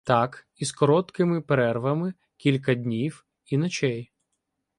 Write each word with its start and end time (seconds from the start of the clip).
Так, 0.03 0.47
із 0.55 0.71
короткими 0.71 1.41
перервами, 1.41 2.13
кілька 2.37 2.75
днів 2.75 3.25
і 3.45 3.57
ночей. 3.57 4.11